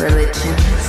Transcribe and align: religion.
religion. 0.00 0.79